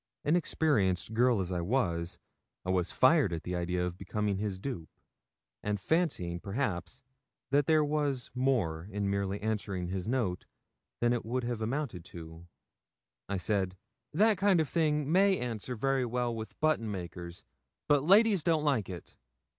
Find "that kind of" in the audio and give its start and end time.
14.11-14.67